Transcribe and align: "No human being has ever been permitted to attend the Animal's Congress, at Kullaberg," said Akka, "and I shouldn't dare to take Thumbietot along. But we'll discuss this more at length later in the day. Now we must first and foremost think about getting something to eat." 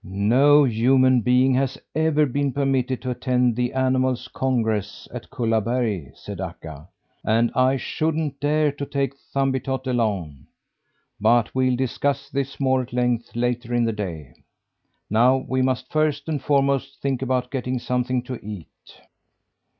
"No 0.03 0.63
human 0.63 1.21
being 1.21 1.53
has 1.53 1.77
ever 1.95 2.25
been 2.25 2.53
permitted 2.53 3.03
to 3.03 3.11
attend 3.11 3.55
the 3.55 3.71
Animal's 3.73 4.27
Congress, 4.29 5.07
at 5.13 5.29
Kullaberg," 5.29 6.15
said 6.17 6.41
Akka, 6.41 6.87
"and 7.23 7.51
I 7.53 7.77
shouldn't 7.77 8.39
dare 8.39 8.71
to 8.71 8.85
take 8.87 9.13
Thumbietot 9.31 9.85
along. 9.85 10.47
But 11.19 11.53
we'll 11.53 11.75
discuss 11.75 12.31
this 12.31 12.59
more 12.59 12.81
at 12.81 12.93
length 12.93 13.35
later 13.35 13.75
in 13.75 13.85
the 13.85 13.93
day. 13.93 14.33
Now 15.07 15.45
we 15.47 15.61
must 15.61 15.91
first 15.93 16.27
and 16.27 16.41
foremost 16.41 16.99
think 16.99 17.21
about 17.21 17.51
getting 17.51 17.77
something 17.77 18.23
to 18.23 18.43
eat." 18.43 19.01